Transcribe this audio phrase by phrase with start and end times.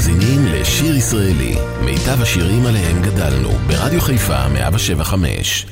[0.00, 5.66] מאזינים לשיר ישראלי, מיטב השירים עליהם גדלנו, ברדיו חיפה 175.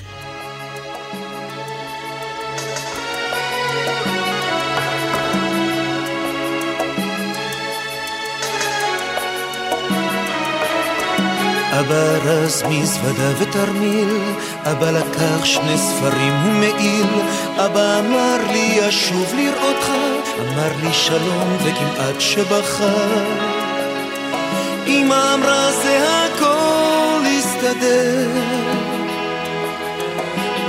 [11.80, 14.08] אבא רז מזוודה ותרמיל,
[14.64, 17.06] אבא לקח שני ספרים ומעיל,
[17.56, 19.90] אבא אמר לי אשוב לראותך,
[20.40, 23.67] אמר לי שלום וכמעט שבכה.
[24.88, 28.28] אמא אמרה זה הכל יסתדר,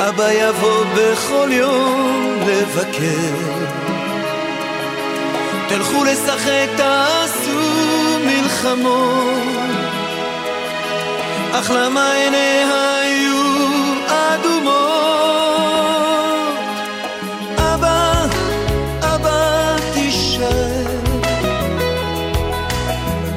[0.10, 3.70] אבא יבוא בכל יום לבקר.
[5.70, 7.60] תלכו לשחק, תעשו
[8.26, 9.60] מלחמות
[11.52, 13.44] אך למה עיניה היו
[14.08, 14.80] אדומות?
[17.58, 18.26] אבא,
[19.02, 20.86] אבא תישאר.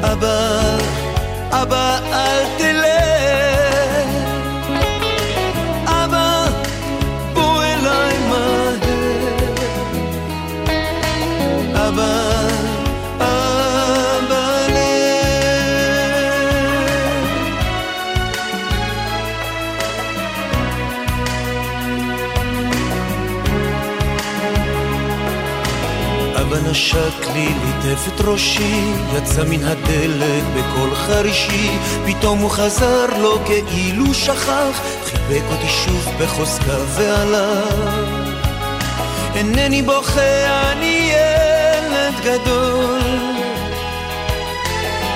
[0.02, 0.61] אבא,
[1.52, 2.61] אבא אל
[26.92, 31.70] נשק לי, ליטף את ראשי, יצא מן הדלת בקול חרישי,
[32.06, 37.74] פתאום הוא חזר לו כאילו שכח, חיבק אותי שוב בחוזקה והלך.
[39.34, 43.00] אינני בוכה, אני ילד גדול,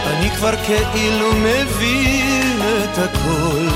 [0.07, 0.55] אני כבר
[0.93, 3.67] כאילו מבין את הכל.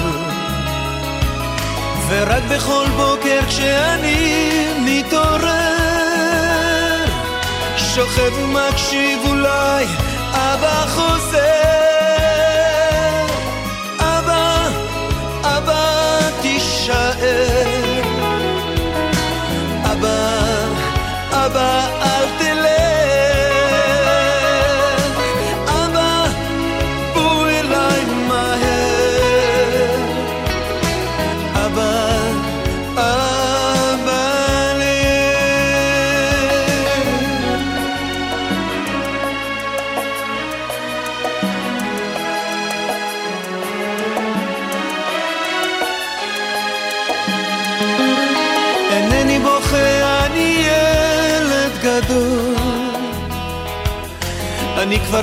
[2.08, 4.40] ורק בכל בוקר כשאני
[4.84, 5.49] מתעורר
[7.94, 9.84] שוכב ומקשיב אולי
[10.32, 11.69] אבא חוזר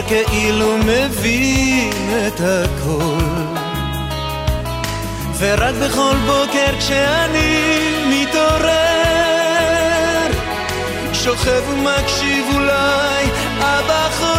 [0.08, 1.92] כאילו מבין
[2.28, 3.58] את הכל.
[5.40, 7.64] ורק בכל בוקר כשאני
[8.10, 8.88] מתעורר
[11.14, 13.26] שוכב ומקשיב אולי
[13.60, 14.37] אבא חוזר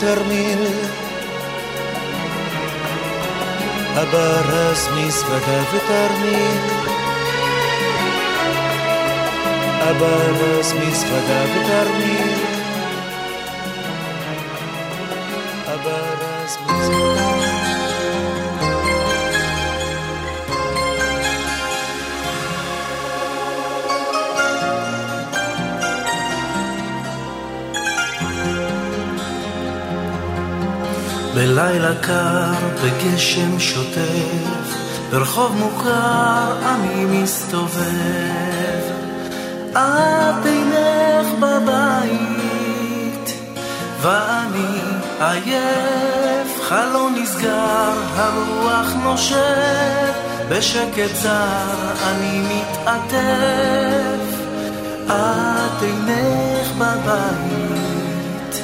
[0.00, 0.66] תרמיל
[3.94, 6.60] הברז מזוודה ותרמיל
[9.80, 12.34] הברז מזוודה ותרמיל
[15.66, 17.05] הברז מזוודה
[31.46, 32.52] בלילה קר,
[32.82, 34.76] בגשם שוטף,
[35.10, 38.82] ברחוב מוכר אני מסתובב.
[39.72, 43.30] את אינך בבית,
[44.00, 44.80] ואני
[45.20, 50.12] עייף, חלון נסגר, הרוח נושב,
[50.48, 54.26] בשקט זר אני מתעטף.
[55.06, 58.62] את אינך בבית,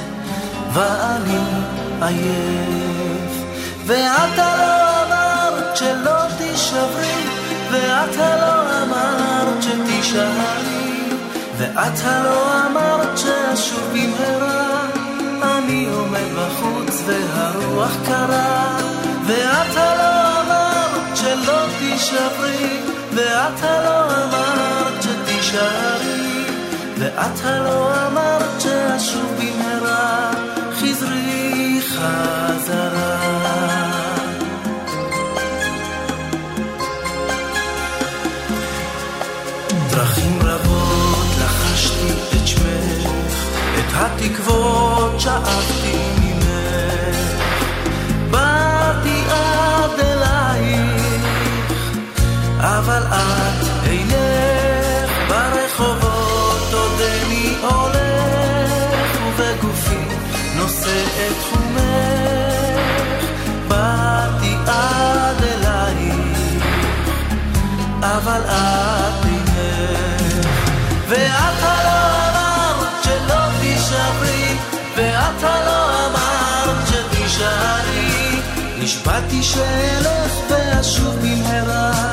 [0.73, 1.62] ואני
[2.07, 3.33] עייף,
[3.87, 7.25] ואתה לא אמרת שלא תישברי,
[7.71, 11.03] ואת הלא אמרת שתישארי,
[11.59, 14.87] ואת הלא אמרת שאשוב במהרה,
[15.43, 18.79] אני עומד בחוץ והרוח קרה,
[19.27, 22.81] ואת הלא אמרת שלא תישברי,
[23.15, 26.45] ואת הלא אמרת שתישארי,
[26.99, 29.42] ואת הלא אמרת שאשוב
[32.03, 33.19] חזרי חזרה.
[39.91, 43.37] דרכים רבות לחשתי את שמך,
[43.79, 47.17] את התקוות שאבתי ממך.
[48.31, 51.25] באתי עד אלייך,
[52.61, 53.32] אבל את
[79.33, 82.12] תישאל אף ואשוב במהרה.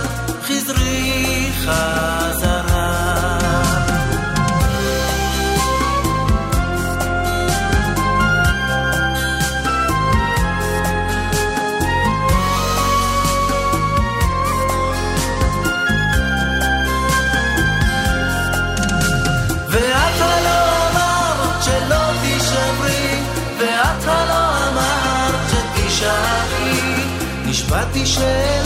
[28.10, 28.59] share.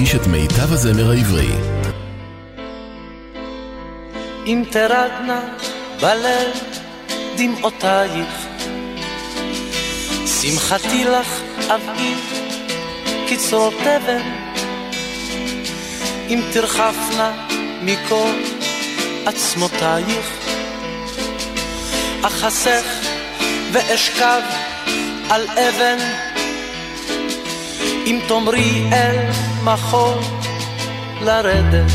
[0.00, 1.48] חיפה מגיש את מיטב הזמר העברי.
[4.46, 5.40] אם תרדנה
[6.00, 6.50] בליל
[7.36, 8.46] דמעותייך,
[10.26, 12.16] שמחתי לך אביא
[13.28, 14.22] קצרות תבן,
[16.28, 17.46] אם תרחפנה
[17.82, 18.32] מכל
[19.26, 20.26] עצמותייך,
[22.22, 22.84] אחסך
[23.72, 24.42] ואשכב
[25.30, 25.98] על אבן,
[28.06, 30.18] אם תאמרי אל מחול
[31.20, 31.92] לרדת,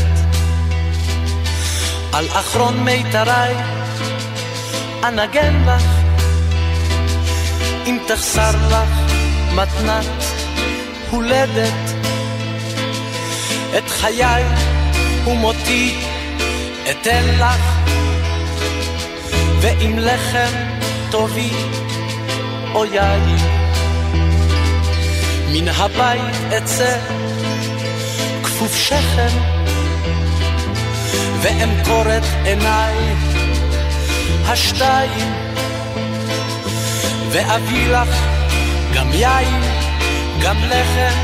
[2.12, 3.54] על אחרון מיתרי
[5.04, 5.82] אנגן לך,
[7.86, 9.12] אם תחסר לך
[9.54, 10.06] מתנת
[11.10, 11.90] הולדת,
[13.78, 14.44] את חיי
[15.26, 15.94] ומותי
[16.90, 17.62] אתן לך,
[19.60, 20.52] ואם לחם
[21.10, 21.50] טובי
[22.74, 23.36] או יין,
[25.52, 27.25] מן הבית אצא
[28.86, 29.38] שכם,
[31.40, 32.94] ואמכור את עיניי
[34.44, 35.32] השתיים,
[37.30, 38.08] ואביא לך
[38.94, 39.62] גם יין,
[40.42, 41.18] גם לחם,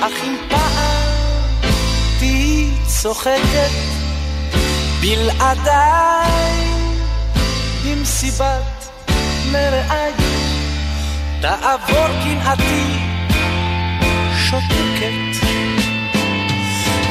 [0.00, 1.70] אך אם פעם
[2.18, 3.70] תהיי צוחקת
[5.00, 6.64] בלעדיי
[7.84, 8.88] במסיבת
[9.52, 10.12] מרעי,
[11.40, 13.08] תעבור קנאתי
[14.50, 15.27] שותקת,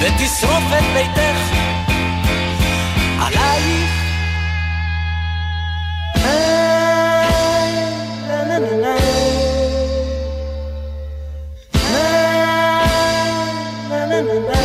[0.02, 1.54] ותשרוף את ביתך
[3.20, 3.98] עלייך.
[13.90, 14.57] na na na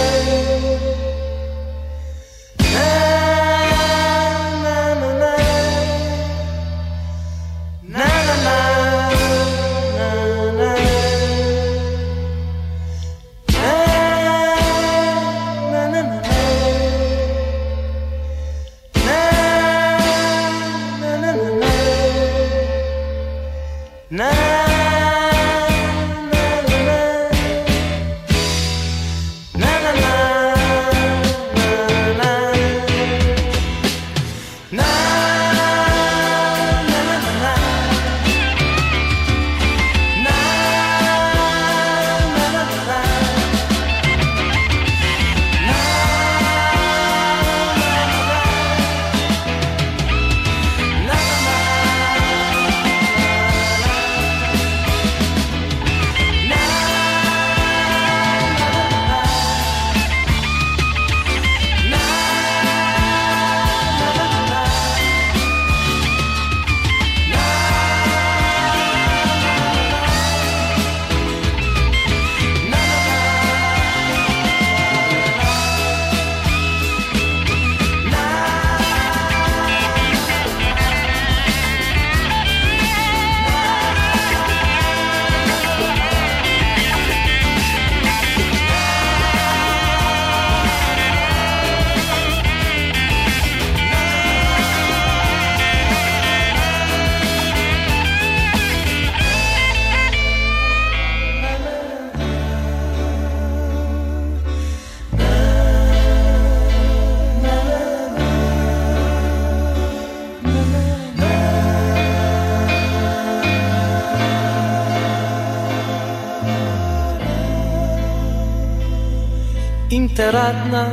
[120.33, 120.89] תרדנה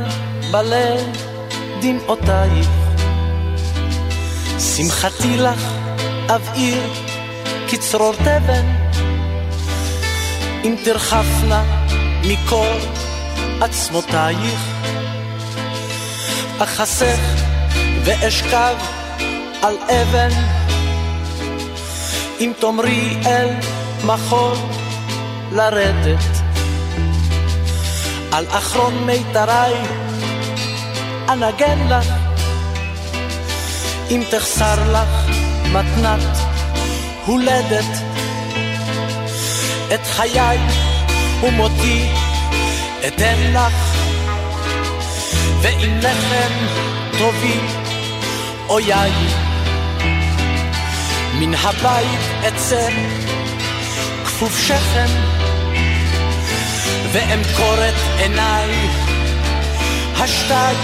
[0.50, 1.00] בלב
[1.80, 2.68] דמעותייך.
[4.58, 5.72] שמחתי לך
[6.34, 6.82] אבעיר
[7.68, 8.66] כצרור תבן,
[10.64, 11.62] אם תרחפנה
[12.24, 12.76] מכל
[13.60, 14.60] עצמותייך.
[16.58, 17.20] אחסך
[18.04, 18.76] ואשכב
[19.62, 20.30] על אבן,
[22.40, 23.48] אם תאמרי אל
[24.04, 24.56] מחול
[25.52, 26.39] לרדת.
[28.32, 29.74] על אחרון מיתריי
[31.28, 32.06] אנגן לך,
[34.10, 35.36] אם תחסר לך
[35.72, 36.36] מתנת
[37.26, 38.02] הולדת,
[39.94, 40.58] את חיי
[41.42, 42.08] ומותי
[43.06, 43.74] אתן לך,
[45.60, 46.52] ואם לחם
[47.18, 47.60] טובי
[48.68, 49.26] או יין,
[51.34, 52.88] מן הבית אצא
[54.24, 55.40] כפוף שכם
[57.12, 57.74] ואמכור
[58.20, 58.88] את עיניי
[60.16, 60.74] השתג.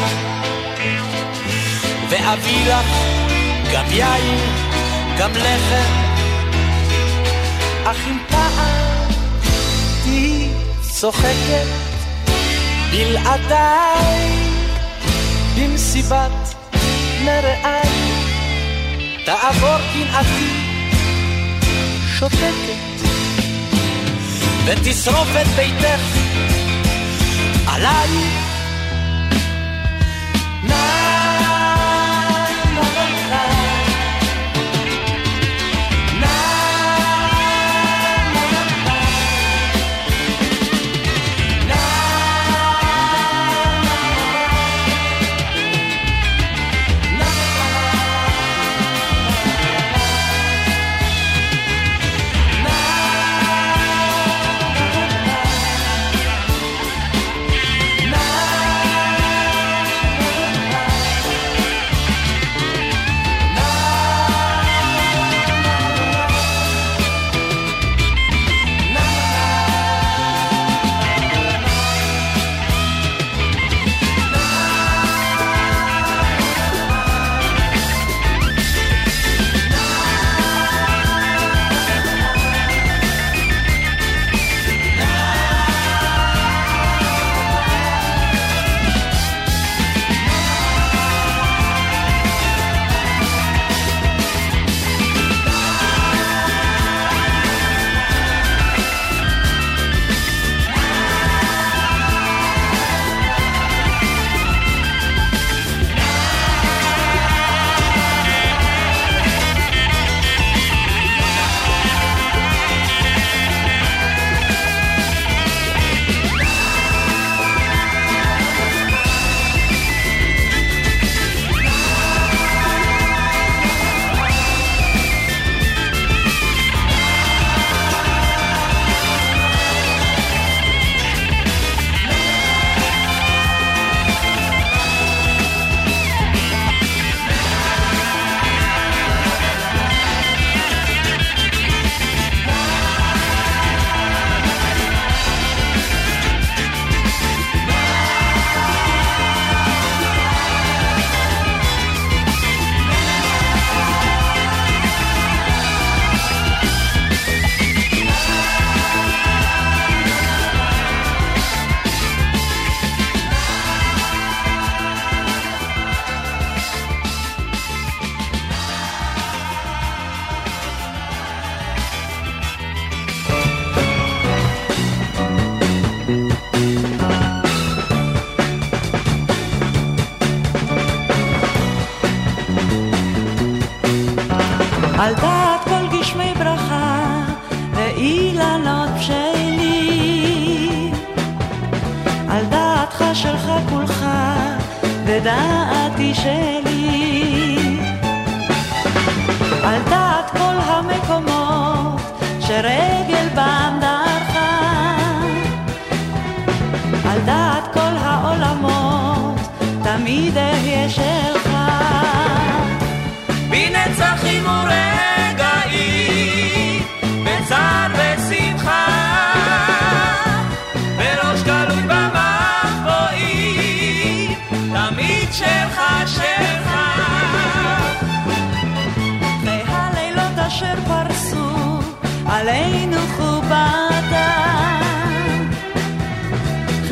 [2.09, 2.87] ואביא לך
[3.73, 4.39] גם יין,
[5.19, 5.93] גם לחם.
[7.85, 9.11] אך אם פעם
[10.03, 10.49] תהי
[10.81, 11.67] צוחקת
[12.91, 14.31] בלעדיי
[15.57, 16.55] במסיבת
[17.25, 18.13] מרעי
[19.25, 20.53] תעבור קנאתי
[22.19, 22.97] שותקת
[24.65, 26.01] ותשרוף את ביתך
[27.77, 28.57] alive.
[30.65, 31.26] Now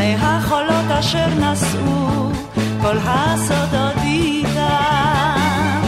[0.05, 0.17] עליי
[0.99, 1.77] אשר נס
[2.81, 5.81] כל הסודות איתם.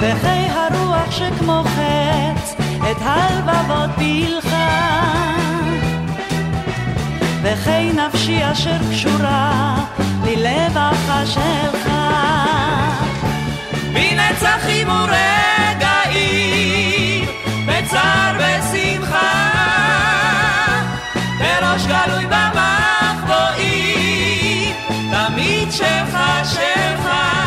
[0.00, 2.54] וכי הרוח שכמו חץ
[2.90, 5.00] את הלבבות פילחה.
[7.42, 9.74] וכי נפשי אשר קשורה
[10.24, 11.88] ללבך שלך.
[13.92, 15.59] מנצחים ורגעים,
[25.70, 27.39] שלך שלך.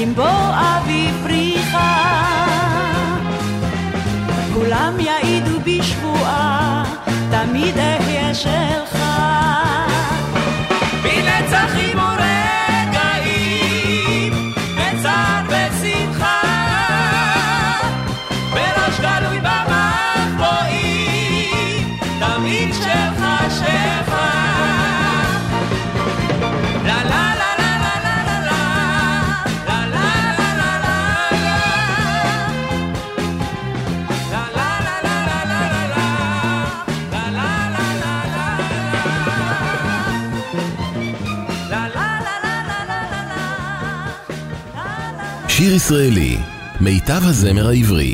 [0.00, 2.04] עם בוא אבי פריחה.
[4.54, 6.84] כולם יעידו בשבועה,
[7.30, 9.07] תמיד אהיה שלך.
[45.78, 46.36] שיר ישראלי,
[46.80, 48.12] מיטב הזמר העברי.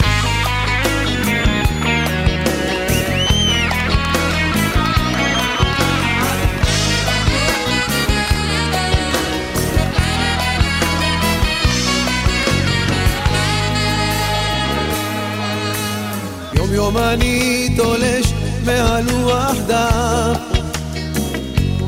[16.73, 18.33] יום אני תולש
[18.65, 20.35] מהלוח דם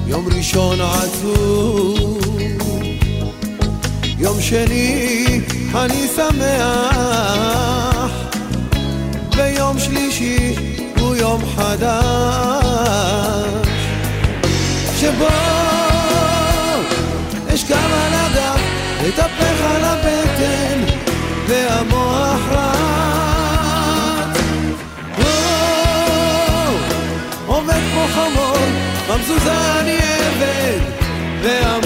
[0.07, 2.26] יום ראשון עצוב
[4.37, 5.41] יום שני
[5.75, 8.13] אני שמח.
[9.37, 10.55] ויום שלישי
[11.01, 11.97] הוא יום חדש.
[15.01, 15.29] שבו
[17.55, 18.61] אשכב על הגב,
[19.09, 20.81] אתהפך על הבטן
[21.49, 22.77] והמוח רץ.
[27.47, 28.57] עובד כמו חמור,
[29.09, 30.81] במזוזה אני עבד
[31.43, 31.86] והמוח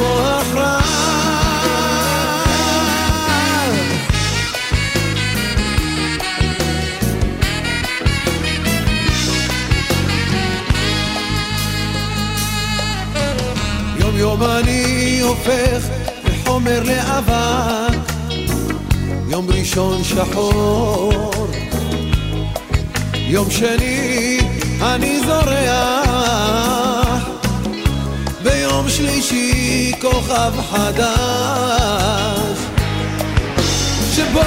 [14.31, 15.89] יום אני הופך
[16.25, 17.99] מחומר לאבק,
[19.29, 21.47] יום ראשון שחור,
[23.15, 24.39] יום שני
[24.83, 25.69] אני זורח,
[28.43, 32.59] ביום שלישי כוכב חדש,
[34.13, 34.41] שבו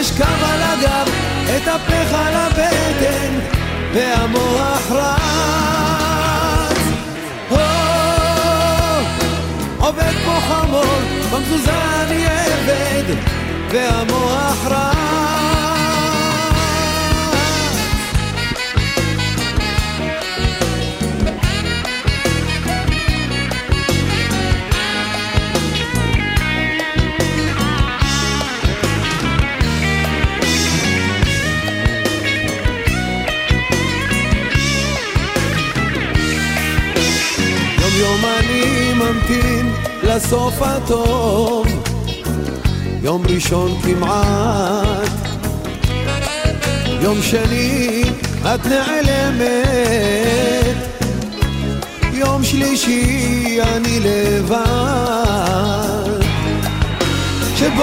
[0.00, 1.08] אשכב על הגב,
[1.56, 3.38] אתהפך על הבטן,
[3.94, 5.77] והמוח רע
[11.32, 13.14] במזוזה אני עבד,
[13.70, 14.98] והמוח רע.
[38.98, 39.67] ממתין
[40.08, 41.66] לסוף הטוב,
[43.02, 45.10] יום ראשון כמעט,
[47.00, 48.02] יום שני
[48.42, 49.96] את נעלמת,
[52.12, 54.58] יום שלישי אני לבד,
[57.56, 57.82] שבו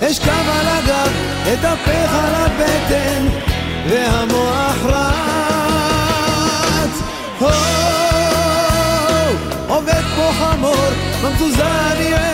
[0.00, 1.12] אשכב על הגב,
[1.52, 3.26] אתהפך על הבטן,
[3.88, 5.08] והמוח רץ.
[7.40, 8.07] Oh
[11.20, 12.27] חמור, במזוזה אני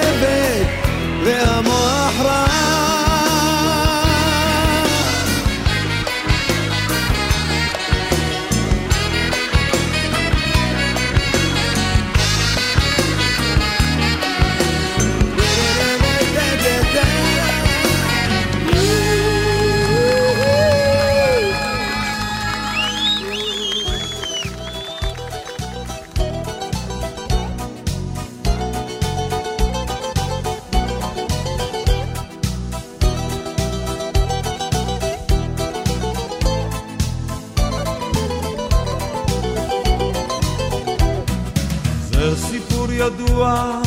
[42.25, 43.81] זה סיפור ידוע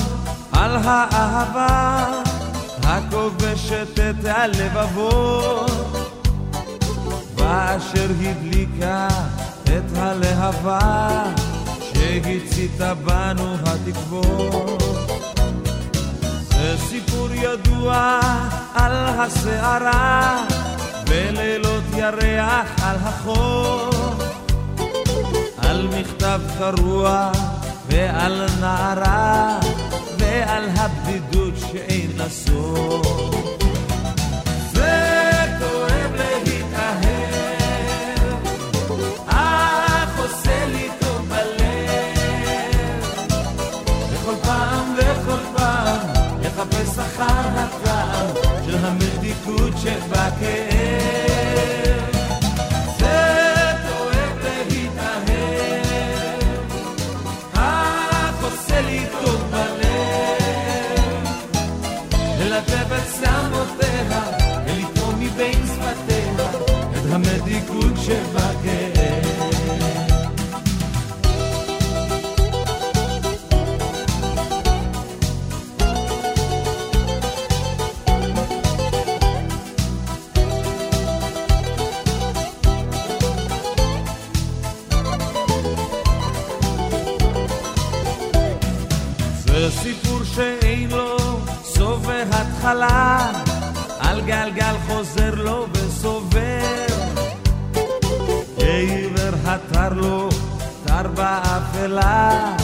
[0.52, 2.06] על האהבה
[2.84, 5.71] הכובשת את הלבבות
[7.36, 9.08] ואשר הדליקה
[9.63, 11.23] את הלהבה
[11.82, 14.84] שהציתה בנו התקוות.
[16.50, 18.19] זה סיפור ידוע
[18.73, 20.45] על הסערה
[21.10, 23.89] בלילות ירח על החור,
[25.58, 27.32] על מכתב קרוע
[27.89, 29.60] ועל נערה
[30.19, 33.28] ועל הבדידות שאין לה סוף.
[46.58, 47.23] לחפש אחר
[47.56, 48.28] הטעם
[48.65, 50.77] של המתיקות שבכאב.
[67.78, 68.98] המתיקות שבכאב.
[92.68, 93.32] בהתחלה,
[94.00, 95.68] על גלגל חוזר לו
[101.88, 102.56] באפלה,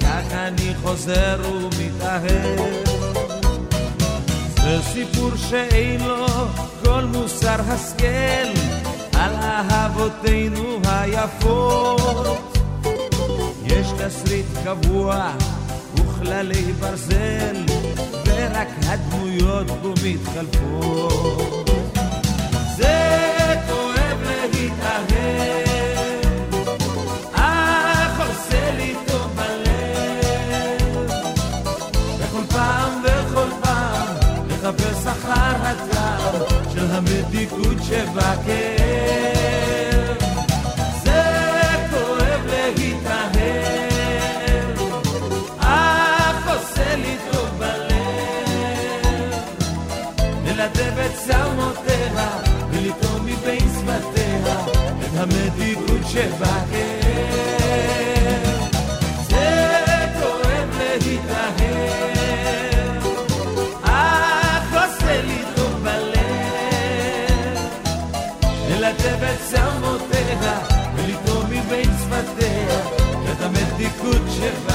[0.00, 2.60] כך אני חוזר ומתאהב.
[4.54, 6.26] זה סיפור שאין לו
[6.84, 8.60] כל מוסר השכל,
[9.12, 12.58] על אהבותינו היפות.
[13.64, 15.30] יש תסריט קבוע
[15.94, 17.56] וכללי ברזל,
[18.26, 21.70] ורק הדמויות בו מתחלפות.
[22.76, 24.18] זה כואב
[24.52, 25.61] להתאהב,
[37.22, 38.82] המתיקות שבכאב.
[51.26, 52.28] צלמותיה
[52.70, 54.64] ולטעום מבין שפתיה
[55.00, 57.01] את המתיקות שבכאב.
[70.32, 70.58] צלמותיה
[70.96, 72.80] ולטעום מבין שפתיה
[73.32, 74.71] את המתיקות שבכאב.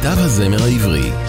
[0.00, 1.19] מיטב הזמר העברי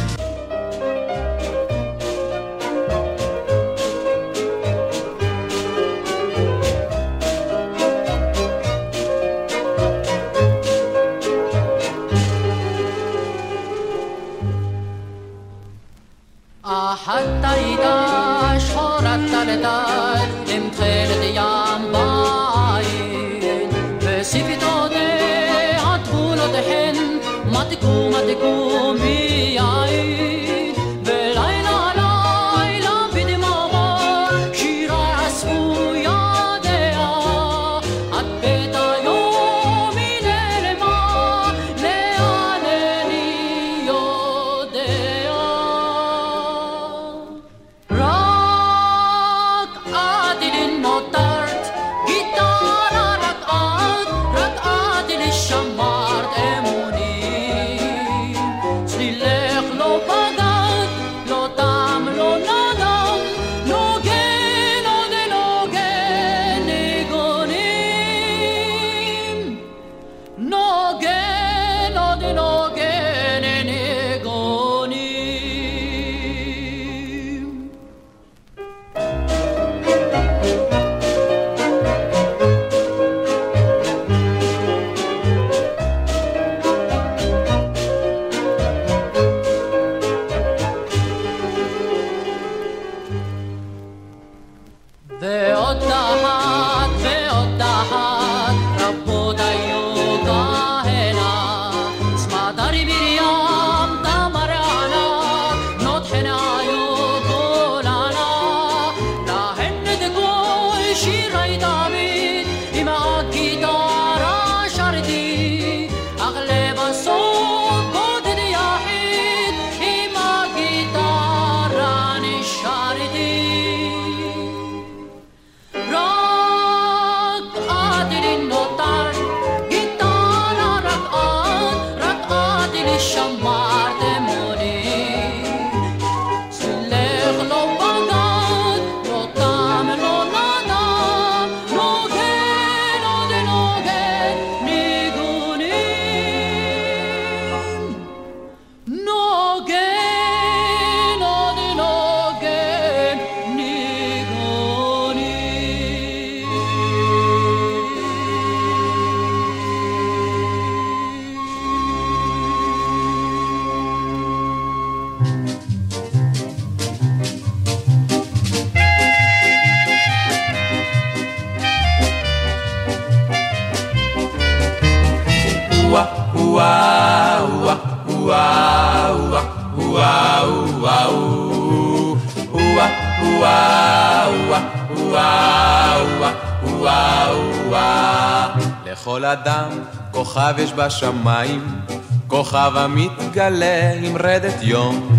[190.52, 191.82] כוכב יש בשמיים,
[192.28, 195.10] כוכב המתגלה עם רדת יום.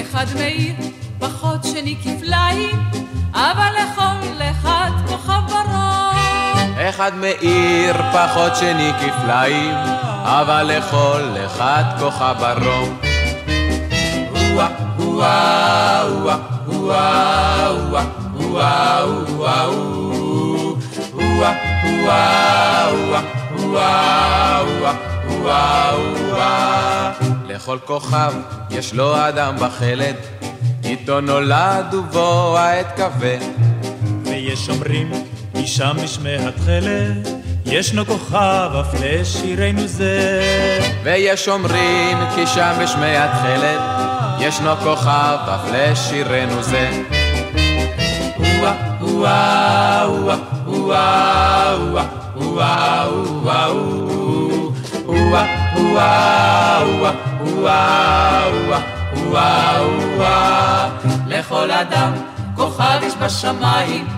[0.00, 0.74] אחד מאיר
[1.18, 2.76] פחות שני כפליים,
[3.32, 6.78] אבל לכל אחד כוכב ברום.
[6.78, 9.74] אחד מאיר פחות שני כפליים,
[10.22, 12.98] אבל לכל אחד כוכב ברום.
[14.54, 16.04] וואה, וואה,
[16.66, 17.70] וואה,
[18.36, 19.68] וואה, וואה,
[21.14, 21.52] וואה,
[22.04, 22.77] וואה,
[27.48, 28.32] לכל כוכב
[28.70, 30.16] יש לו אדם בחלד,
[30.84, 33.38] איתו נולד ובו העת כבד.
[34.24, 35.12] ויש אומרים,
[35.54, 37.28] משם נשמע התכלת,
[37.66, 40.40] ישנו כוכב אף לשירנו זה.
[41.04, 43.80] ויש אומרים, כי שם בשמי התכלת,
[44.40, 46.90] ישנו כוכב אף לשירנו זה.
[52.40, 53.08] וואה
[61.48, 62.12] לכל אדם
[62.56, 64.08] כוכב יש בשמיים,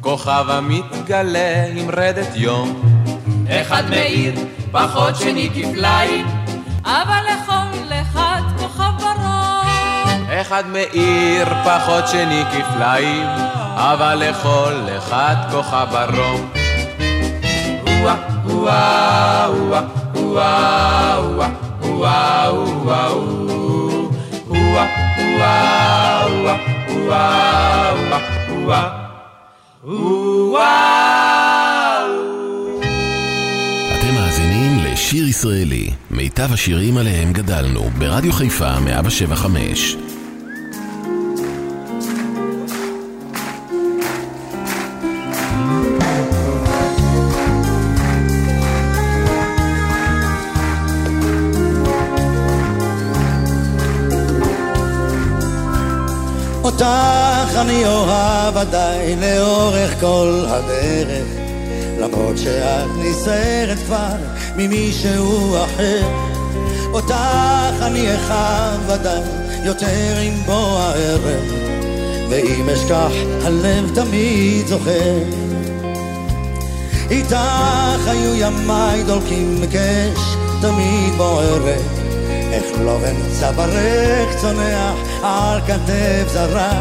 [0.00, 2.82] כוכב המתגלה עם רדת יום.
[3.48, 4.34] אחד מאיר
[4.72, 6.26] פחות שני כפליים,
[6.84, 10.30] אבל לכל אחד כוכב ברום.
[10.40, 13.26] אחד מאיר פחות שני כפליים,
[13.74, 16.59] אבל לכל אחד כוכב ברום.
[18.00, 19.50] וואה, וואה,
[20.14, 22.50] וואה, וואה, וואה,
[28.58, 28.88] וואה,
[29.84, 32.06] וואה,
[33.96, 39.96] אתם מאזינים לשיר ישראלי, מיטב השירים עליהם גדלנו, ברדיו חיפה 175.
[57.60, 61.26] אני אוהב עדיין לאורך כל הדרך.
[61.98, 64.16] למרות שאת נסערת כבר
[64.56, 66.02] ממישהו אחר.
[66.92, 69.24] אותך אני אחב עדיין
[69.64, 71.44] יותר עם בוא הערב.
[72.30, 73.12] ואם אשכח
[73.44, 75.18] הלב תמיד זוכר.
[77.10, 80.20] איתך היו ימיי דולקים מקש
[80.60, 81.99] תמיד בוערת
[82.52, 86.72] איך לא אמצע ברך צונח על כתף זרה.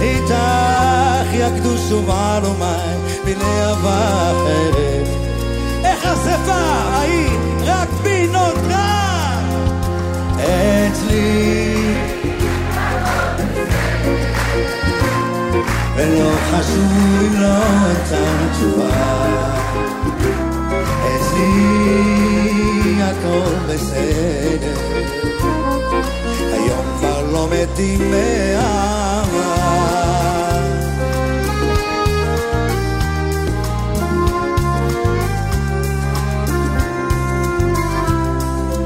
[0.00, 5.08] איתך יקדושו בעלו מים בלהבה אחרת.
[5.84, 8.98] איך השפה היית רק בי נותרה
[10.36, 11.74] אצלי
[15.96, 18.88] ולא חשוב אם לא אמצא תשובה
[21.06, 22.17] אצלי
[23.08, 24.76] הכל בסדר.
[26.52, 29.58] היום כבר לא מתים מאהבה.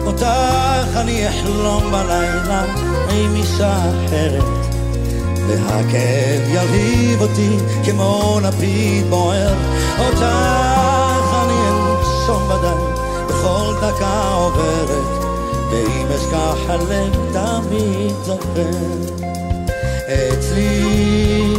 [0.07, 2.65] אותך אני אחלום בלילה
[3.11, 4.45] עם אישה אחרת
[5.49, 9.55] והכאב ירהיב אותי כמו לפיד בוער.
[9.99, 10.23] אותך
[11.45, 12.72] אני אנשום בדי בכל
[13.83, 15.25] דקה עוברת
[15.71, 18.71] ואם אשכח הלב תמיד זוכר
[20.07, 21.55] אצלי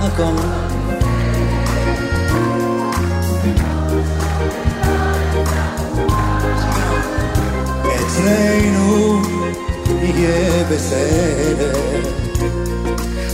[0.00, 0.24] הכל
[7.96, 9.22] אצלנו
[10.02, 11.80] יהיה בסדר.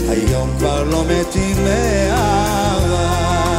[0.08, 3.55] היום כבר לא מתים מאהבה.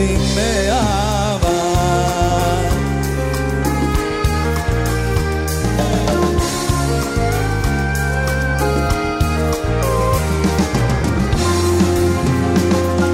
[0.00, 1.48] מתים מאהבה.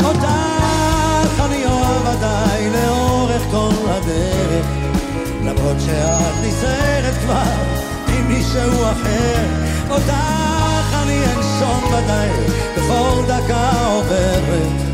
[0.04, 4.66] אותך אני אוהב עדיין לאורך כל הדרך,
[5.44, 7.42] למרות שאת נסערת כבר
[8.08, 9.46] עם מישהו אחר.
[9.90, 12.30] אותך אני אנשום ודאי
[12.76, 14.85] בכל דקה עוברת.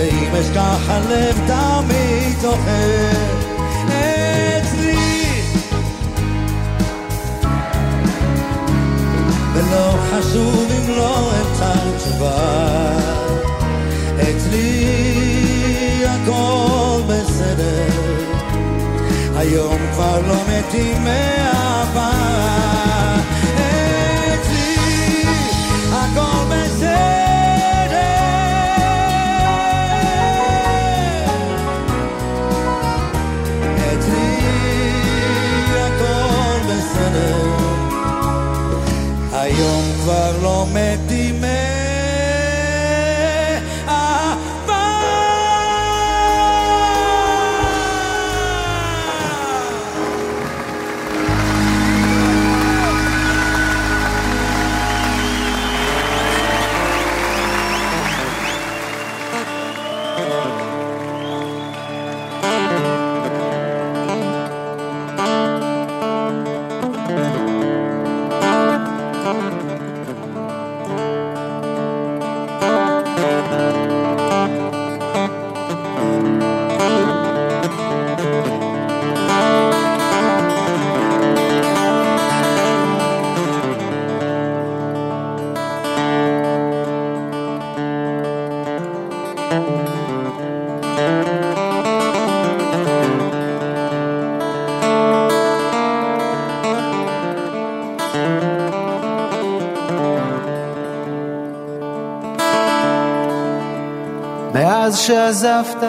[0.00, 3.10] ואם אשכח הלב תמיד זוכר
[3.88, 4.98] אצלי
[9.54, 12.98] ולא חשוב אם לא אמצא תשובה.
[14.22, 17.88] אצלי הכל בסדר.
[19.36, 22.10] היום כבר לא מתים מאהבה
[39.32, 41.39] היום כבר לא מתים
[104.80, 105.84] מאז שעזבת,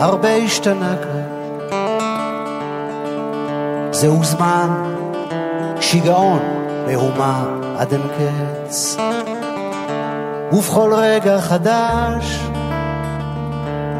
[0.00, 1.22] הרבה השתנה כאן.
[3.90, 4.94] זהו זמן,
[5.80, 6.38] שיגעון,
[6.86, 7.44] מהומה
[7.78, 8.96] עד אין קץ.
[10.52, 12.40] ובכל רגע חדש,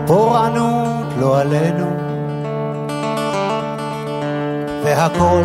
[0.07, 1.87] פורענות לא עלינו.
[4.85, 5.43] והכל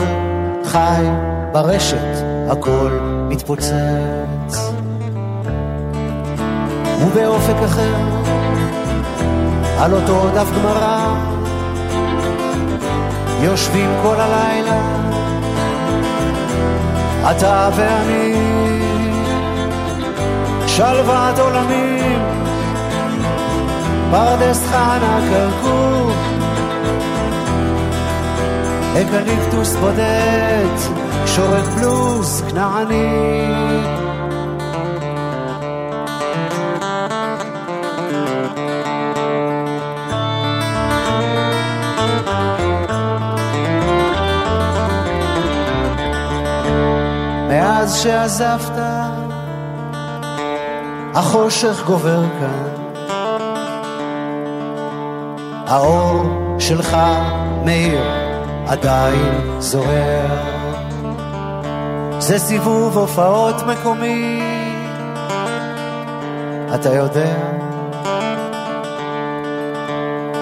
[0.64, 1.06] חי
[1.52, 2.91] ברשת, הכל
[3.30, 4.70] מתפוצץ.
[7.02, 7.95] ובאופק אחר,
[9.80, 11.14] על אותו דף גמרא,
[13.41, 14.82] יושבים כל הלילה,
[17.32, 18.34] אתה ואני,
[20.68, 22.22] שלוות עולמים,
[24.12, 26.12] פרדס חנה כרכור,
[28.93, 30.78] אקליפטוס בודד,
[31.26, 34.01] שורק בלוז כנעני.
[47.82, 48.79] מאז שעזבת,
[51.13, 52.69] החושך גובר כאן.
[55.67, 56.23] האור
[56.59, 56.97] שלך
[57.65, 58.01] מאיר,
[58.67, 60.25] עדיין זוהר.
[62.19, 64.41] זה סיבוב הופעות מקומי,
[66.75, 67.36] אתה יודע.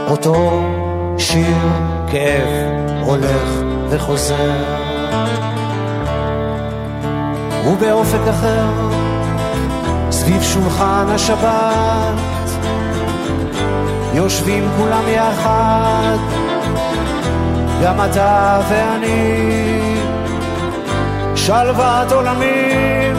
[0.09, 0.63] אותו
[1.17, 1.57] שיר
[2.11, 2.49] כאב
[3.01, 4.79] הולך וחוזר.
[7.67, 8.65] ובאופק אחר,
[10.11, 12.19] סביב שולחן השבת,
[14.13, 16.17] יושבים כולם יחד,
[17.83, 19.81] גם אתה ואני,
[21.35, 23.15] שלוות עולמים,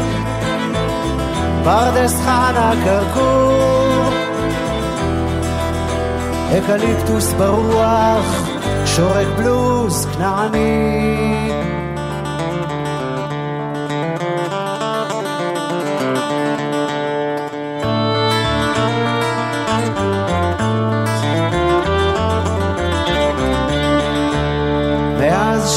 [1.64, 4.10] פרדס חנה כרכור,
[6.58, 8.48] אקליפטוס ברוח,
[8.86, 11.79] שורק בלוז כנעני.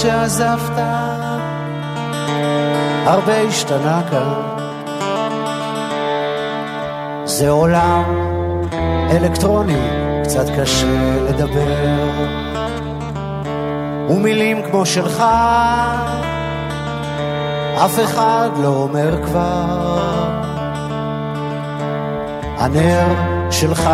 [0.04, 0.80] שעזבת,
[3.06, 4.42] הרבה השתנה כאן.
[7.26, 8.04] זה עולם
[9.12, 9.88] אלקטרוני,
[10.24, 12.20] קצת קשה לדבר.
[14.10, 15.24] ומילים כמו שלך,
[17.86, 20.30] אף אחד לא אומר כבר.
[22.58, 23.08] הנר
[23.52, 23.90] שלך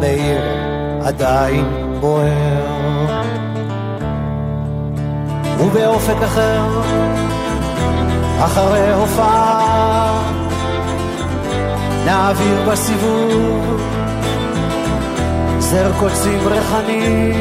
[0.00, 0.42] מאיר
[1.04, 3.43] עדיין בוער.
[5.64, 6.60] ובאופק אחר,
[8.44, 10.32] אחרי הופעה,
[12.04, 13.80] נעביר בסיבוב
[15.58, 17.32] זר קוצים ריחני,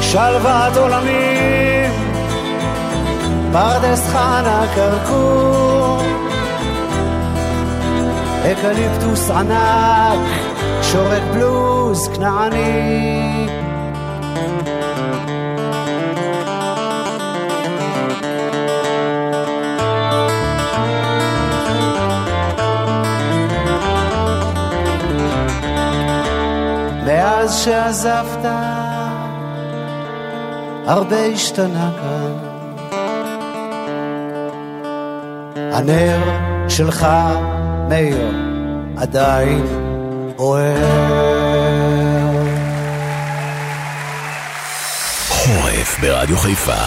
[0.00, 1.90] שלוות עולמים,
[3.52, 6.02] פרדס חנה כרכור,
[8.52, 10.28] אקליפטוס ענק,
[10.82, 13.49] שורק בלוז כנעני.
[27.50, 28.44] מאז שעזבת,
[30.86, 32.32] הרבה השתנה כאן.
[35.72, 36.20] הנר
[36.68, 37.06] שלך,
[37.88, 38.32] מאיר,
[38.96, 39.66] עדיין
[40.36, 40.86] בוער.
[45.28, 46.82] חורף ברדיו חיפה,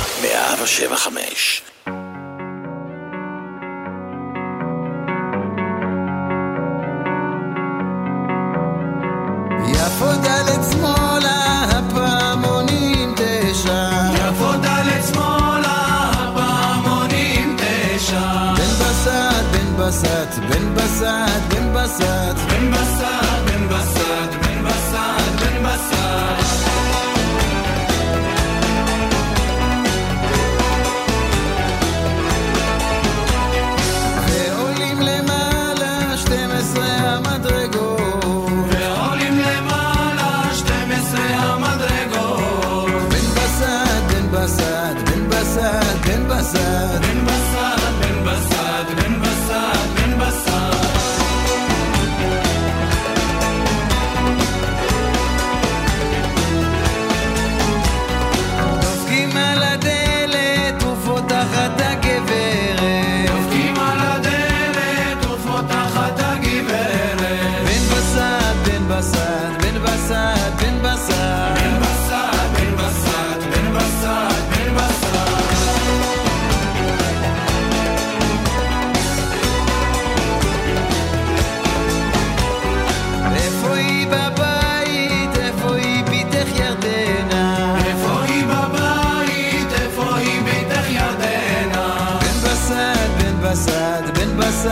[93.43, 94.65] 175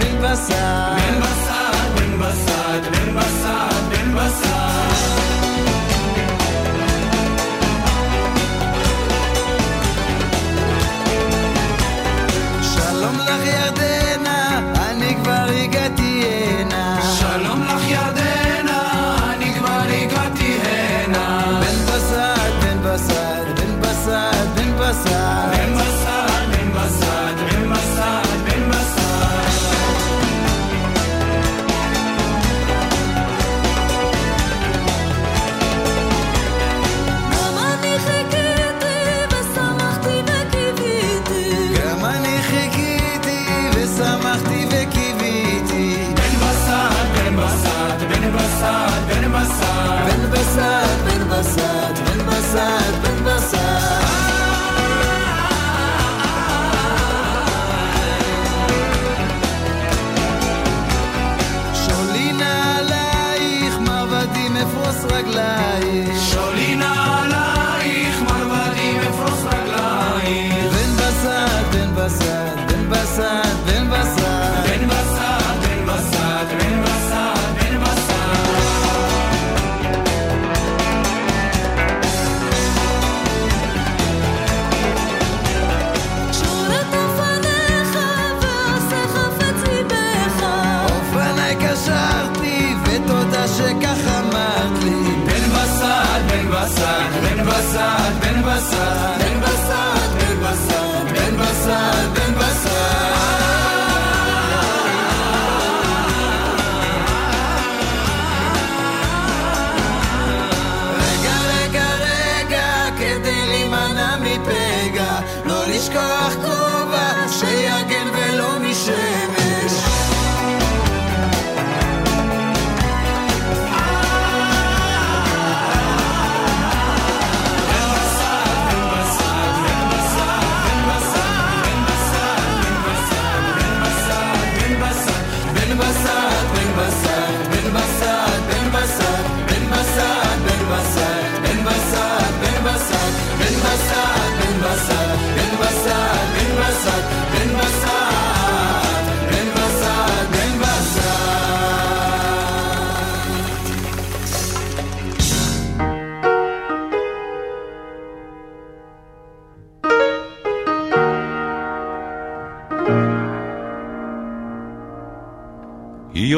[0.00, 1.47] כדי להימנע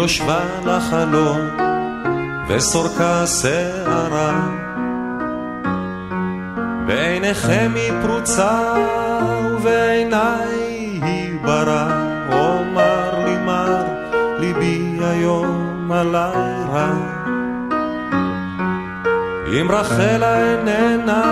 [0.01, 1.41] יושבה לחלום
[2.49, 4.49] וסורקה שערה.
[6.87, 8.75] בעיניכם היא פרוצה
[9.53, 10.55] ובעיניי
[11.03, 11.89] היא ברא
[12.33, 13.85] אומר לי מר
[14.39, 16.93] ליבי היום עלי רע.
[19.47, 21.23] אם רחלה איננה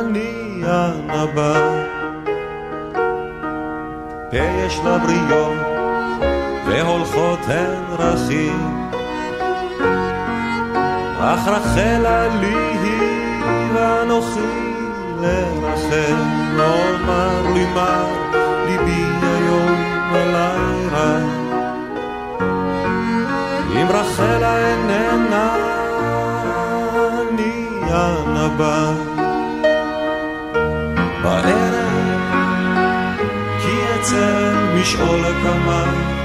[0.00, 1.86] אני הנבא.
[4.32, 5.55] ויש לה בריות
[6.86, 8.90] והולכות הן רכים
[11.20, 13.42] אך רחלה לי היא
[13.74, 14.74] ואנוכי
[15.20, 16.16] לרחל
[16.58, 18.04] אומר לי מה
[18.66, 21.18] ליבי היום עלי רע
[23.72, 25.56] אם רחלה איננה
[27.20, 28.92] אני הנבא
[31.22, 31.86] בערב
[33.60, 36.15] כי אצל משעול הקמה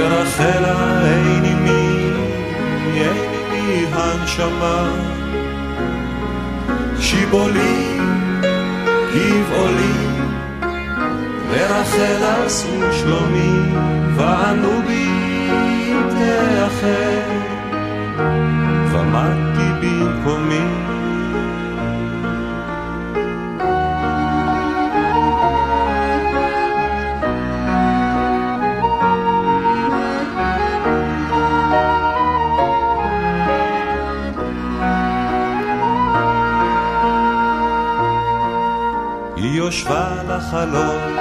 [0.00, 2.10] ורחלה אין עימי,
[2.94, 3.16] אין
[3.52, 4.90] עימי הנשמה.
[7.00, 7.98] שיבולי,
[9.14, 9.92] גבעולי,
[11.50, 13.74] ורחל עשו שלומי,
[14.16, 15.08] וענו בי
[16.10, 17.20] תאחר,
[18.92, 20.99] ומדתי במקומי.
[39.70, 41.16] יושבה לחלום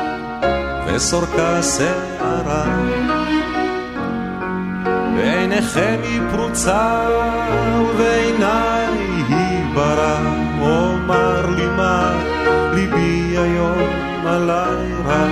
[0.88, 2.66] וסורקה שערה.
[5.16, 7.08] בעיניכם היא פרוצה
[7.80, 8.88] ובעיניי
[9.28, 10.20] היא ברא
[10.62, 12.14] אומר לי מה
[12.74, 13.90] ליבי היום
[14.26, 15.28] עלי רע.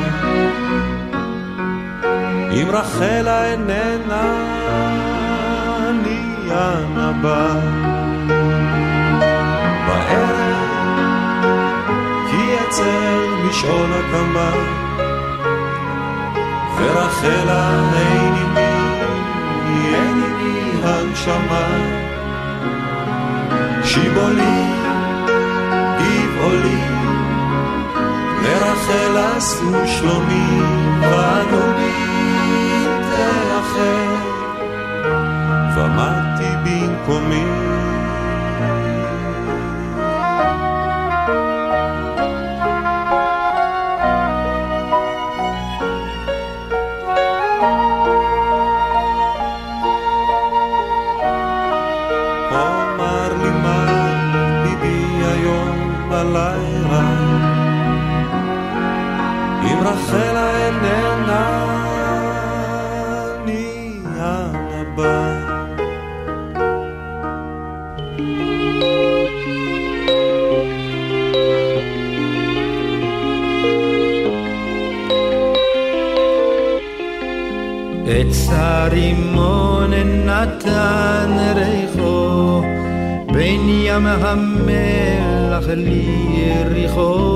[2.52, 4.34] אם רחלה איננה
[5.90, 7.77] אני הנבא
[12.78, 14.52] אצל משעול הקמה
[16.78, 18.96] ורחלה אין עימי,
[19.94, 21.68] אין עימי הנשמה.
[23.84, 24.64] שיבולי,
[25.98, 26.82] גבעולי
[28.44, 30.62] לרחל עשו שלומי
[31.02, 31.94] ואנו בי
[33.12, 34.16] תאחר
[35.76, 37.67] ומדתי במקומי
[83.97, 87.33] ים המלח ליריחו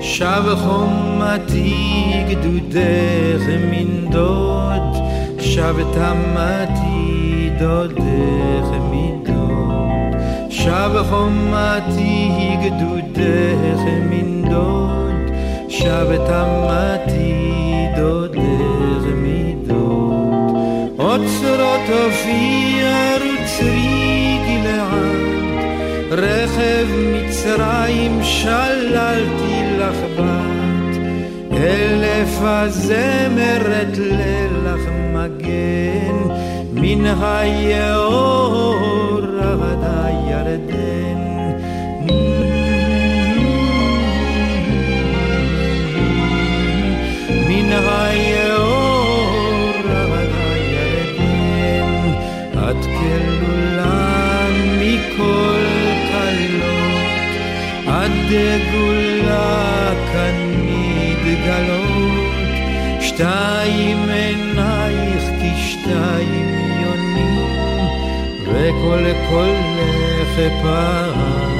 [0.00, 4.96] שב חומתי גדודך מנדוד
[5.38, 10.20] שב תמתי דודך מנדוד
[10.50, 12.30] שב חומתי
[12.62, 15.30] גדודך מנדוד
[15.68, 18.40] שב תמתי דודך
[21.10, 25.13] אוצרות אופיר וצרי גלעד,
[26.17, 30.97] רכב מצרים שללתי לך בת,
[31.51, 34.81] אלף הזמרת לילך
[35.13, 36.17] מגן,
[36.73, 38.75] מן היאור
[58.35, 62.15] הדגולה כאן מתגלות,
[63.01, 67.39] שתיים עינייך כשתיים יונים,
[68.43, 71.55] וכל קולך פעמונים.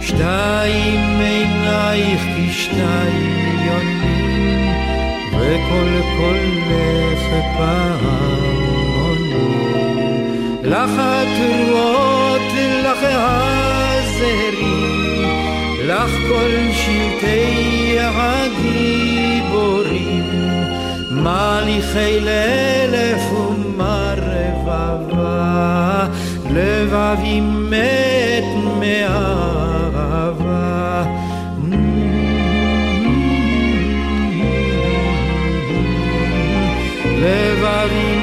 [0.00, 4.72] שתיים עינייך כשתיים יונים,
[5.30, 7.22] וכל קולך
[7.56, 8.16] פעמונים.
[10.62, 12.42] לך התרועות,
[12.84, 13.02] לך
[14.16, 15.22] הזרים,
[15.84, 20.24] לך כל שבטי הגיבורים,
[21.10, 26.06] מליכי לאלף ומה רבבה,
[26.50, 28.44] לבבי מת
[28.80, 31.04] מאהבה.
[37.18, 38.15] לבבי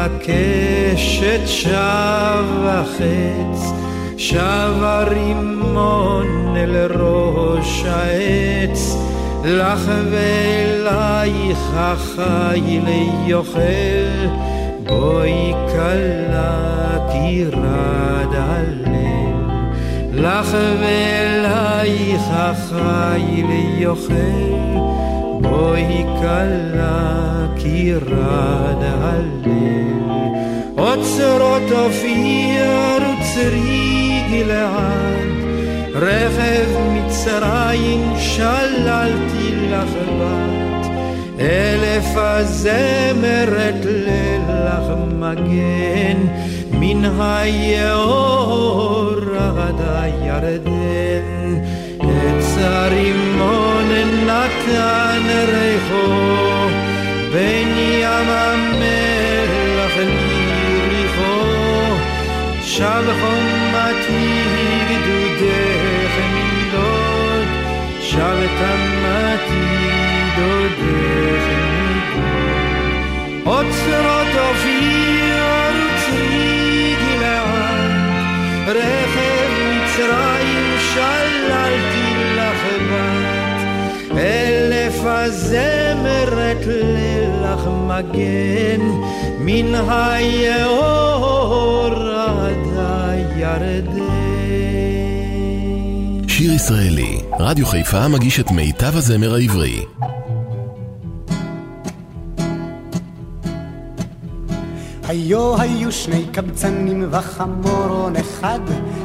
[0.00, 3.72] הקשת, שב החץ,
[4.16, 8.96] שב הרימון אל ראש העץ,
[9.44, 12.88] לך ואלייך החיל
[13.26, 13.60] יוכל,
[14.86, 18.90] בואי כלה כי רד הלב.
[20.12, 24.54] לך ואלייך החיל יוכל,
[25.40, 29.40] בואי כלה כי רד הלב.
[30.78, 32.80] אוצרות אופיר
[33.20, 35.28] וצרי גלעד,
[35.94, 40.86] רכב מצרים שללתי לך בת,
[41.40, 44.86] אלף הזמרת לילך
[45.20, 46.16] מגן,
[46.72, 51.69] מן היאור עד הירדן.
[52.60, 53.88] עץ הרימון
[54.26, 56.68] נתן ריחו,
[57.32, 61.40] בין ים המלח ליריחו,
[62.62, 64.42] שב חומתי
[64.90, 67.48] גדודך מלוד,
[68.00, 69.66] שב תמתי
[70.36, 71.44] דודך
[71.86, 72.66] מלוד.
[73.46, 77.90] אוצרות אופיר וצרי גלעד,
[78.66, 81.29] רכב מצרים שללתי
[85.06, 88.80] הזמרת לילך מגן,
[89.38, 91.14] מן היאור
[91.94, 94.00] עד הירדן.
[96.28, 99.84] שיר ישראלי, רדיו חיפה מגיש את מיטב הזמר העברי.
[105.10, 108.60] היו היו שני קבצנים וחמורון אחד,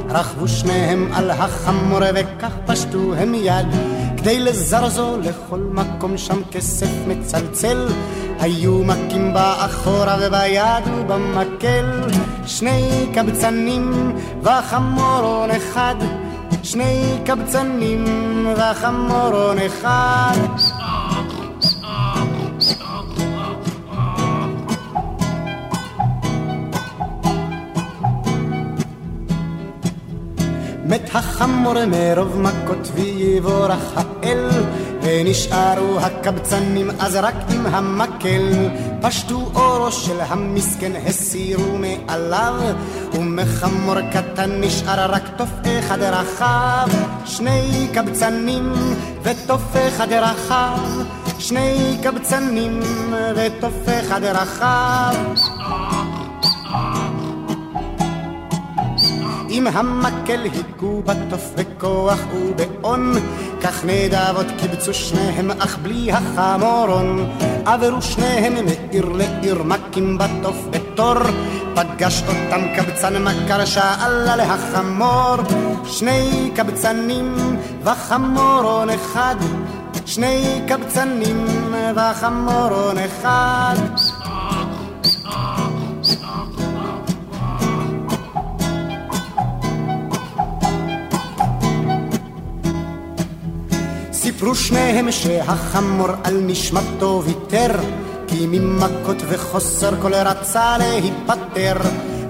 [0.09, 3.67] רכבו שניהם על החמור וכך פשטו הם יד,
[4.25, 7.87] כדי לזרזו לכל מקום שם כסף מצלצל,
[8.39, 12.01] היו מכים באחורה וביד ובמקל,
[12.45, 15.95] שני קבצנים וחמורון אחד,
[16.63, 18.05] שני קבצנים
[18.57, 20.47] וחמורון אחד.
[30.95, 34.49] מת החמור מרוב מכות ויבורך האל
[35.01, 38.69] ונשארו הקבצנים אז רק עם המקל.
[39.01, 42.53] פשטו אורו של המסכן הסירו מעליו
[43.13, 46.87] ומחמור קטן נשאר רק תוף אחד רחב.
[47.25, 48.73] שני קבצנים
[49.23, 50.79] ותוף אחד רחב.
[51.39, 52.79] שני קבצנים
[53.35, 55.15] ותוף אחד רחב
[59.57, 63.13] עם המקל היכו בתוף בכוח ובאון,
[63.61, 67.29] כך נדבות קיבצו שניהם אך בלי החמורון.
[67.65, 71.13] עברו שניהם מעיר לעיר מכים בתוף בתור,
[71.75, 75.35] פגש אותם קבצן מכר שאל על החמור.
[75.85, 77.35] שני קבצנים
[77.83, 79.35] וחמורון אחד,
[80.05, 81.45] שני קבצנים
[81.95, 83.75] וחמורון אחד.
[94.35, 97.71] סיפרו שניהם שהחמור על נשמתו ויתר,
[98.27, 101.77] כי ממכות וחוסר כל רצה להיפטר.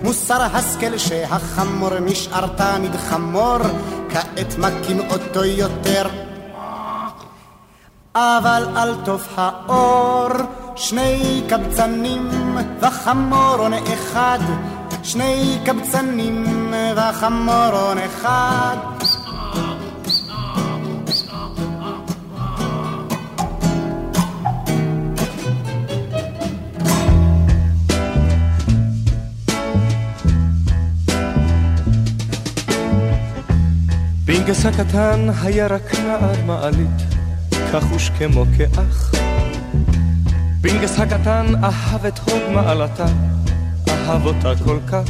[0.03, 3.57] מוסר השכל שהחמור נשאר תמיד חמור,
[4.09, 6.07] כעת מכים אותו יותר.
[8.15, 10.29] אבל על טוב האור,
[10.75, 14.39] שני קבצנים וחמורון אחד,
[15.03, 18.77] שני קבצנים וחמורון אחד.
[34.45, 37.01] פינקס הקטן היה רק נער מעלית,
[37.71, 39.11] כחוש כמו כאח.
[40.61, 43.05] פינקס הקטן אהב את הוד מעלתה,
[43.89, 45.09] אהב אותה כל כך.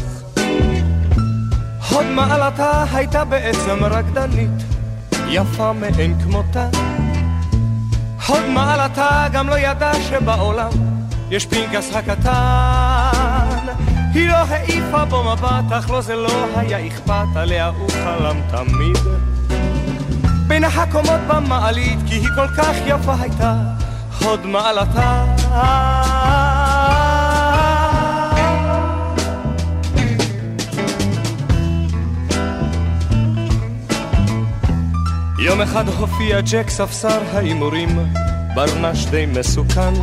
[1.89, 4.63] הוד מעלתה הייתה בעצם רקדנית,
[5.27, 6.67] יפה מאין כמותה.
[8.27, 10.71] הוד מעלתה גם לא ידעה שבעולם
[11.31, 13.67] יש פנקס הקטן.
[14.13, 19.24] היא לא העיפה בו מבט, אך לו זה לא היה אכפת, עליה הוא חלם תמיד.
[20.47, 23.53] בין הקומות במעלית, כי היא כל כך יפה הייתה,
[24.19, 25.25] הוד מעלתה.
[35.39, 37.99] יום אחד הופיע ג'ק ספסר ההימורים,
[38.55, 39.93] ברנש די מסוכן,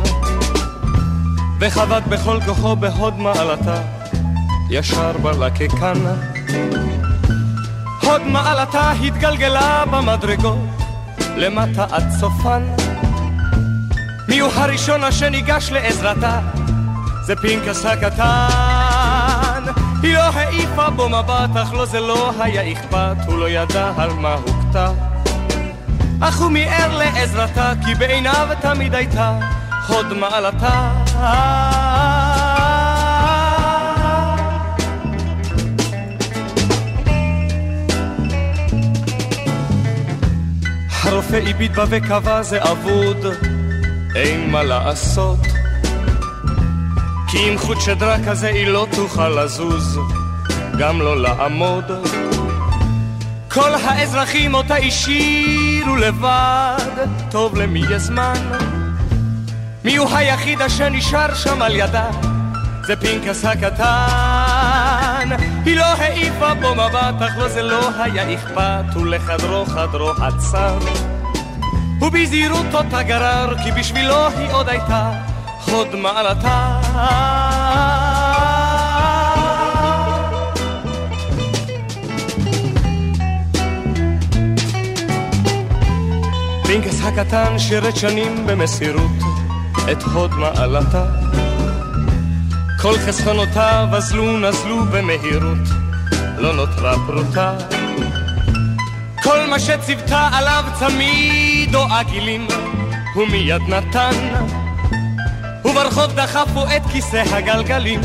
[1.59, 3.81] וחבט בכל כוחו בהוד מעלתה,
[4.69, 5.99] ישר בלקקן.
[8.03, 10.57] הוד מעלתה התגלגלה במדרגות,
[11.35, 12.63] למטה עד סופן.
[14.27, 16.39] מי הוא הראשון אשר ניגש לעזרתה?
[17.25, 19.63] זה פינקס הקטן.
[20.03, 24.13] היא לא העיפה בו מבט, אך לו זה לא היה אכפת, הוא לא ידע על
[24.13, 24.91] מה הוכתה.
[26.21, 29.39] אך הוא מיהר לעזרתה, כי בעיניו תמיד הייתה
[29.87, 30.91] הוד מעלתה.
[41.03, 43.25] הרופא הביט בה וקבע זה אבוד,
[44.15, 45.39] אין מה לעשות.
[47.27, 49.99] כי עם חוט שדרה כזה היא לא תוכל לזוז,
[50.79, 51.83] גם לא לעמוד.
[53.51, 58.51] כל האזרחים אותה השאירו לבד, טוב למי יש זמן?
[59.85, 62.09] מי הוא היחיד אשר נשאר שם על ידה?
[62.87, 65.02] זה פנקס הקטן.
[65.65, 70.77] היא לא העיפה בו מבט, אך לו זה לא היה אכפת, ולחדרו חדרו עצר.
[72.01, 75.11] ובזהירות אותה גרר, כי בשבילו היא עוד הייתה
[75.65, 76.79] הוד מעלתה.
[86.65, 89.11] פינקס הקטן שירת שנים במסירות
[89.91, 91.32] את הוד מעלתה.
[92.83, 95.67] כל חסכונותיו אזלו נזלו במהירות,
[96.37, 97.53] לא נותרה פרוטה.
[99.23, 102.47] כל מה שציוותה עליו צמיד או עגילים,
[103.15, 104.11] הוא מיד נתן.
[105.65, 108.01] וברחוב דחפו את כיסא הגלגלים,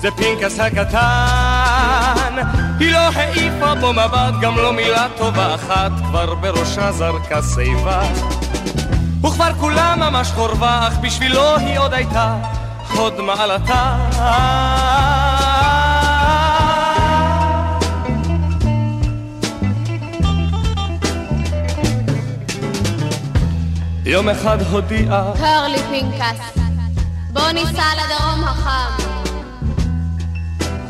[0.00, 2.34] זה פנקס הקטן.
[2.80, 8.02] היא לא העיפה בו מבט, גם לא מילה טובה אחת, כבר בראשה זרקה שיבה.
[9.20, 12.36] וכבר כולה ממש חורבה, אך בשבילו היא עוד הייתה
[12.92, 13.96] הוד מעלתה.
[24.04, 26.40] יום אחד הודיעה קר לי פנקס,
[27.32, 29.02] בוא ניסע לדרום החם.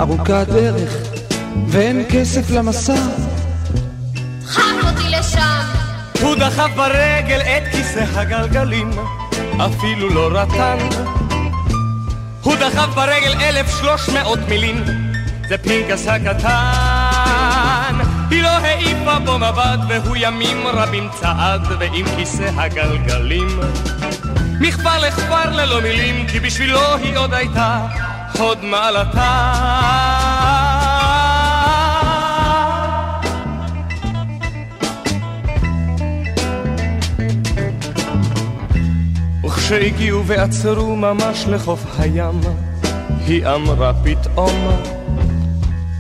[0.00, 0.96] ארוכה הדרך,
[1.68, 2.94] ואין כסף למסע.
[4.44, 5.64] דחף אותי לשם.
[6.22, 8.90] הוא דחף ברגל את כיסא הגלגלים,
[9.58, 10.78] אפילו לא רטן.
[12.42, 14.84] הוא דחף ברגל אלף שלוש מאות מילים,
[15.48, 17.96] זה פנקס הקטן.
[18.30, 23.60] היא לא העיפה בו מבט, והוא ימים רבים צעד, ועם כיסא הגלגלים.
[24.60, 27.78] מכפר לכפר ללא מילים, כי בשבילו היא עוד הייתה
[28.38, 29.52] הוד מעלתה.
[39.70, 42.40] וכשהגיעו ועצרו ממש לחוף הים,
[43.26, 44.68] היא אמרה פתאום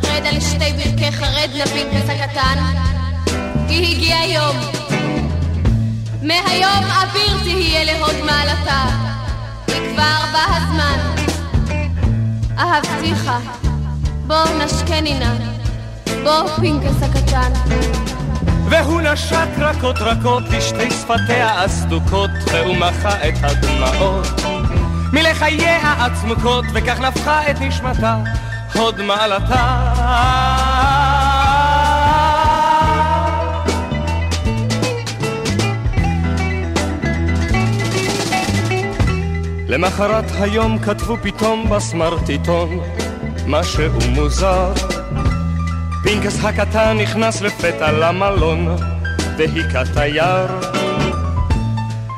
[0.02, 2.58] רד על שתי ברכי חרד לפנקס הקטן,
[3.68, 4.56] כי הגיע יום.
[6.22, 8.84] מהיום אביר תהיה להוד מעלתה,
[9.66, 10.98] כי כבר בא הזמן.
[12.58, 13.30] אהבתיך,
[14.26, 15.34] בוא נשקני נא,
[16.24, 17.52] בוא פנקס הקטן.
[18.70, 24.26] והוא נשק רכות רכות לשתי שפתיה הסדוקות, והוא מחה את הדמעות
[25.12, 28.16] מלחייה הצמוקות, וכך נפחה את נשמתה
[28.74, 29.92] הוד מעלתה.
[39.68, 42.80] למחרת היום כתבו פתאום בסמרטיטון
[43.46, 44.72] משהו מוזר
[46.02, 48.76] פינקס הקטן נכנס לפתע למלון
[49.38, 50.46] והיכה תייר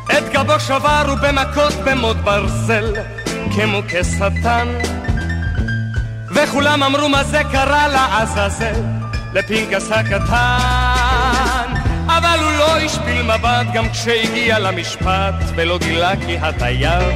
[0.06, 2.94] את גבו שבר ובמכות במוט ברזל
[3.54, 4.68] כמו כשטן.
[6.34, 8.80] וכולם אמרו מה זה קרה לעזאזל?
[9.34, 11.32] לפנקס הקטן.
[12.58, 17.10] לא השפיל מבט גם כשהגיע למשפט, ולא גילה כי התייר.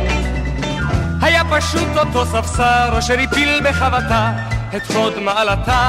[1.22, 4.32] היה פשוט אותו ספסר אשר הפיל בחבטה
[4.76, 5.82] את חוד מעלתה.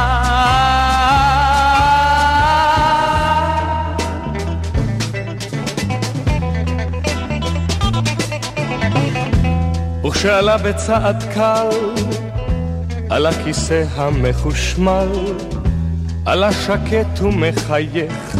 [10.07, 11.69] וכשעלה בצעד קל
[13.09, 15.09] על הכיסא המחושמל,
[16.25, 18.37] עלה שקט ומחייך,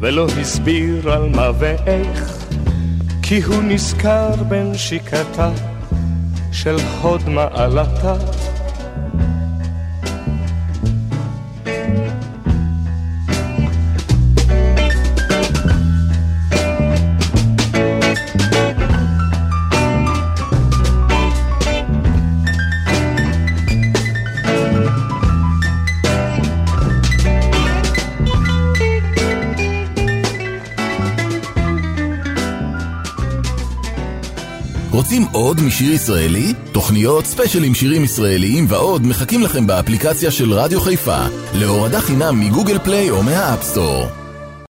[0.00, 2.46] ולא הסביר על מה ואיך,
[3.22, 5.50] כי הוא נזכר בנשיקתה
[6.52, 8.33] של חוד מעלתה.
[35.44, 36.52] עוד משיר ישראלי?
[36.72, 41.18] תוכניות, ספיישלים שירים ישראליים ועוד מחכים לכם באפליקציה של רדיו חיפה
[41.54, 44.23] להורדה חינם מ Google Play או מה App Store.